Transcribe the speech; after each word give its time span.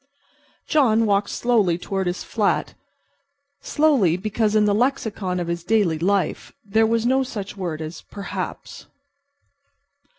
John 0.67 1.05
walked 1.05 1.29
slowly 1.29 1.77
toward 1.77 2.07
his 2.07 2.23
flat. 2.23 2.73
Slowly, 3.61 4.17
because 4.17 4.55
in 4.55 4.65
the 4.65 4.73
lexicon 4.73 5.39
of 5.39 5.45
his 5.47 5.63
daily 5.63 5.99
life 5.99 6.51
there 6.65 6.87
was 6.87 7.05
no 7.05 7.21
such 7.21 7.55
word 7.55 7.83
as 7.83 8.01
"perhaps." 8.01 8.87